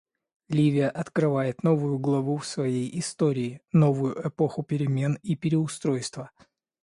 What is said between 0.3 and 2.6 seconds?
Ливия открывает новую главу в